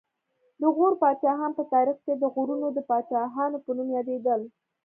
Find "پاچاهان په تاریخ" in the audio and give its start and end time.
1.01-1.97